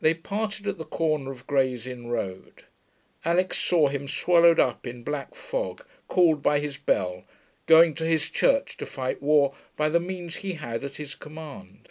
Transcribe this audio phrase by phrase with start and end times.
[0.00, 2.62] They parted at the corner of Gray's Inn Road.
[3.24, 7.24] Alix saw him swallowed up in black fog, called by his bell,
[7.66, 11.88] going to his church to fight war by the means he had at his command.